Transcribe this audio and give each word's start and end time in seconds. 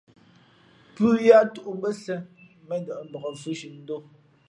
Pʉ̄h 0.93 1.15
yáʼ 1.27 1.45
tōʼ 1.53 1.69
mbʉ́ά 1.77 1.91
sēn, 2.03 2.21
mēndαʼ 2.67 3.01
mbak 3.07 3.23
fhʉ̄nzhi 3.41 3.69
ndǒ. 3.81 3.97